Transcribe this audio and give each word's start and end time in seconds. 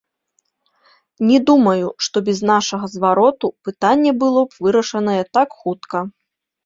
Не 1.31 1.37
думаю, 1.49 1.87
што 2.07 2.17
без 2.31 2.39
нашага 2.51 2.85
звароту 2.95 3.47
пытанне 3.67 4.11
было 4.25 4.41
б 4.51 4.67
вырашанае 4.67 5.19
так 5.41 5.49
хутка. 5.63 5.97